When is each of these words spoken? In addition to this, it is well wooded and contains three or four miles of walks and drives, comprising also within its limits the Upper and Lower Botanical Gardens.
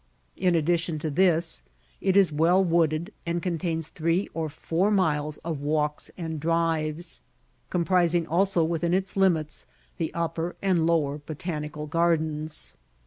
In 0.35 0.55
addition 0.55 0.97
to 0.97 1.11
this, 1.11 1.61
it 1.99 2.17
is 2.17 2.31
well 2.33 2.63
wooded 2.63 3.13
and 3.23 3.39
contains 3.39 3.87
three 3.89 4.27
or 4.33 4.49
four 4.49 4.89
miles 4.89 5.37
of 5.45 5.59
walks 5.61 6.09
and 6.17 6.39
drives, 6.39 7.21
comprising 7.69 8.25
also 8.25 8.63
within 8.63 8.95
its 8.95 9.15
limits 9.15 9.67
the 9.99 10.11
Upper 10.15 10.55
and 10.59 10.87
Lower 10.87 11.19
Botanical 11.23 11.85
Gardens. 11.85 12.73